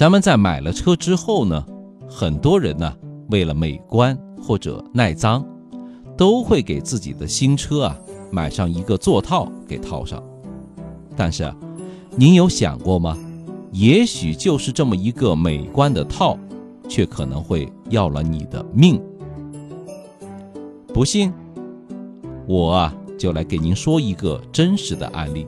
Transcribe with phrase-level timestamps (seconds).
[0.00, 1.62] 咱们在买了车之后呢，
[2.08, 2.90] 很多人呢
[3.28, 5.46] 为了美观或者耐脏，
[6.16, 7.98] 都会给自己的新车啊
[8.30, 10.22] 买上一个座套给套上。
[11.14, 11.54] 但是，
[12.16, 13.14] 您有想过吗？
[13.72, 16.34] 也许就是这么一个美观的套，
[16.88, 18.98] 却可能会要了你的命。
[20.94, 21.30] 不信，
[22.46, 25.46] 我啊就来给您说一个真实的案例。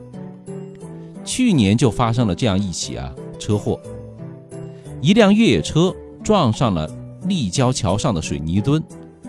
[1.25, 3.79] 去年就发生了这样一起啊车祸，
[5.03, 5.93] 一辆越野车
[6.23, 6.89] 撞上了
[7.27, 8.81] 立交桥上的水泥墩，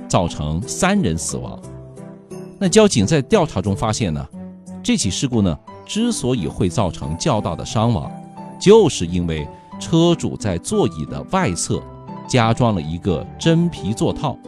[0.06, 1.60] 造成三人死亡。
[2.60, 4.24] 那交警在调查中发现呢，
[4.84, 8.08] 这起事故呢之所以会造成较大的伤亡。
[8.60, 9.44] 就是因为
[9.80, 11.82] 车主在座椅的外侧
[12.28, 14.38] 加装了一个真皮座套，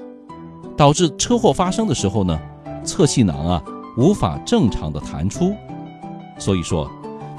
[0.77, 2.39] 导致车祸发生的时候呢，
[2.85, 3.61] 侧气囊啊
[3.99, 5.53] 无法正常的弹出。
[6.39, 6.89] 所以说，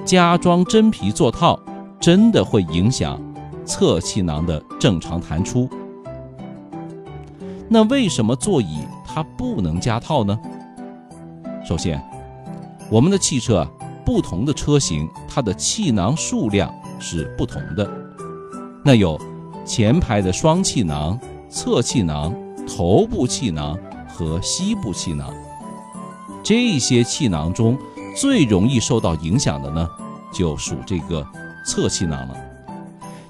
[0.03, 1.57] 加装真皮座套
[2.01, 3.17] 真的会影响
[3.67, 5.69] 侧气囊的正常弹出。
[7.69, 10.39] 那为什么座椅它不能加套呢？
[11.67, 12.01] 首先，
[12.89, 13.69] 我们的汽车啊。
[14.05, 17.85] 不同的车型，它的气囊数量是不同的。
[18.81, 19.19] 那有
[19.65, 22.33] 前排的双气囊、侧气囊、
[22.65, 25.29] 头部气囊和膝部气囊。
[26.41, 27.77] 这些气囊中
[28.15, 29.89] 最容易受到影响的呢，
[30.31, 31.27] 就属这个
[31.65, 32.33] 侧气囊了，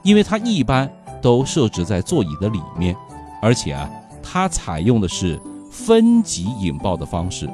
[0.07, 0.89] 因为它一般
[1.21, 2.95] 都设置在座椅的里面，
[3.41, 3.89] 而且啊，
[4.23, 5.37] 它采用的是
[5.69, 7.49] 分级引爆的方式，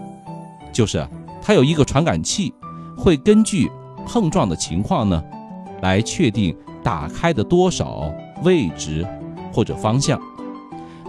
[0.71, 1.03] 就是
[1.41, 2.53] 它有一个传感器。
[2.95, 3.71] 会根据
[4.05, 5.23] 碰撞的情况呢，
[5.81, 9.03] 来确定打开的多少位置
[9.51, 10.21] 或者方向。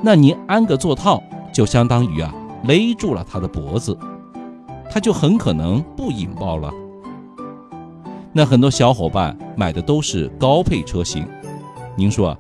[0.01, 1.23] 那您安个座套，
[1.53, 3.95] 就相当于啊勒住了他的脖子，
[4.91, 6.73] 他就很可能不引爆了。
[8.33, 11.29] 那很多小伙伴买的都是高配车型，
[11.97, 12.37] 您说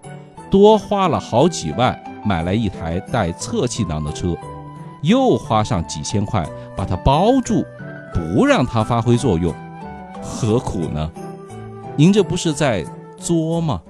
[0.50, 4.36] 多花了好几万买来一台带侧气囊的车，
[5.02, 7.64] 又花上几千块把它包住。
[8.14, 9.52] 不让它发挥作用，
[10.22, 11.10] 何苦呢？
[11.96, 13.82] 您这不是在作吗？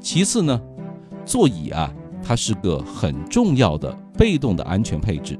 [0.00, 0.60] 其次呢，
[1.24, 1.88] 座椅啊，
[2.20, 5.38] 它是个很重要的被动的安全配置，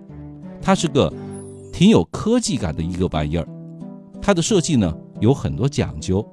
[0.63, 1.13] 它是个
[1.73, 3.49] 挺有科技感的一个玩意儿。
[4.21, 6.25] 它的设计呢有很多讲究，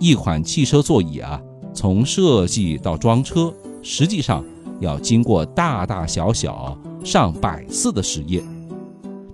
[0.00, 1.40] 一款汽车座椅啊，
[1.74, 4.44] 从设计到装车，实际上
[4.80, 8.42] 要经过大大小小上百次的实验。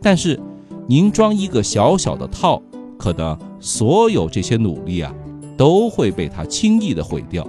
[0.00, 0.40] 但是，
[0.86, 2.62] 您装一个小小的套，
[2.98, 5.14] 可能所有这些努力啊，
[5.56, 7.46] 都会被它轻易的毁掉。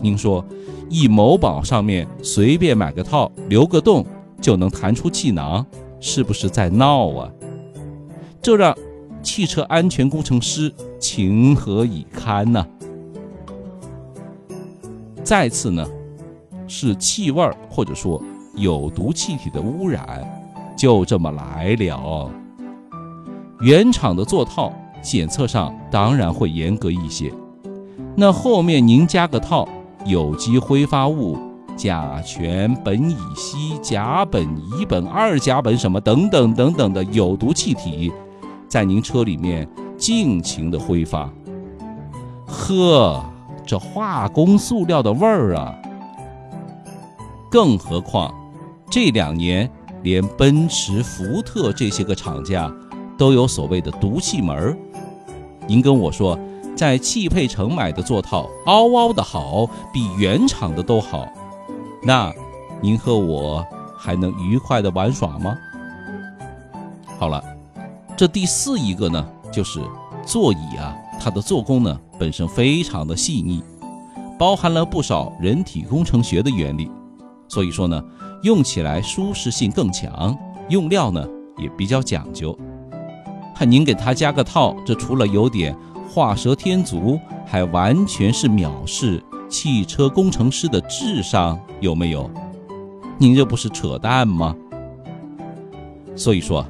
[0.00, 0.44] 您说，
[0.88, 4.04] 一某宝上面随便买个套，留个洞
[4.40, 5.64] 就能弹出气囊，
[6.00, 7.30] 是不是在闹啊？
[8.40, 8.76] 这让
[9.22, 12.66] 汽车安全工程师情何以堪呢？
[15.22, 15.86] 再次呢，
[16.66, 18.22] 是气味或者说
[18.54, 20.26] 有毒气体的污染。
[20.76, 22.30] 就这么来了。
[23.60, 27.32] 原厂的座套检测上当然会严格一些，
[28.14, 29.68] 那后面您加个套，
[30.06, 31.36] 有机挥发物、
[31.76, 34.48] 甲醛、苯乙烯、甲苯、
[34.78, 38.12] 乙苯、二甲苯什么等等等等的有毒气体，
[38.68, 41.28] 在您车里面尽情的挥发。
[42.46, 43.24] 呵，
[43.66, 45.74] 这化工塑料的味儿啊！
[47.50, 48.32] 更何况
[48.90, 49.68] 这两年。
[50.04, 52.72] 连奔驰、福特这些个厂家
[53.18, 54.78] 都有所谓的毒气门儿。
[55.66, 56.38] 您跟我说，
[56.76, 61.28] 在汽配城买的座套嗷嗷的好，比原厂的都好，
[62.00, 62.32] 那
[62.80, 63.66] 您和我
[63.98, 65.58] 还能愉快的玩耍吗？
[67.18, 67.42] 好了，
[68.18, 69.80] 这第四一个呢，就是
[70.26, 73.62] 座椅啊，它的做工呢本身非常的细腻，
[74.36, 76.90] 包含了不少人体工程学的原理，
[77.48, 78.02] 所以说呢。
[78.44, 82.56] 用起来舒适性更强，用料呢也比较讲究。
[83.52, 85.76] 看您给它加个套，这除了有点
[86.08, 92.30] 画蛇添足，还完全是藐视汽车工程师的智商，有没有？
[93.18, 94.54] 您这不是扯淡吗？
[96.14, 96.64] 所以说，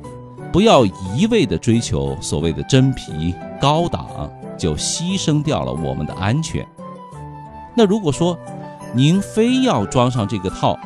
[0.52, 6.66] 不要一味的追求所谓的真皮高档，就牺牲掉了我们的安全。
[7.76, 8.36] 那如果说
[8.94, 10.78] 您非要装上这个套，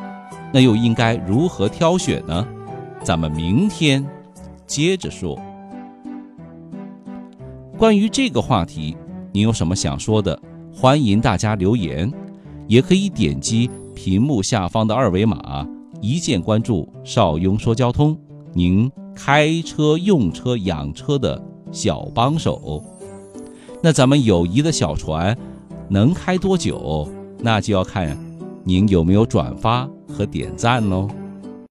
[0.51, 2.45] 那又应该如何挑选呢？
[3.01, 4.05] 咱们明天
[4.67, 5.39] 接着说。
[7.77, 8.95] 关于这个话题，
[9.31, 10.37] 您有什么想说的？
[10.71, 12.11] 欢迎大家留言，
[12.67, 15.67] 也可以点击屏幕下方的二维码，
[16.01, 18.17] 一键关注邵雍说交通，
[18.53, 22.83] 您开车、用车、养车的小帮手。
[23.81, 25.37] 那咱们友谊的小船
[25.89, 27.07] 能开多久，
[27.39, 28.17] 那就要看
[28.63, 31.09] 您有没有转发和点赞喽。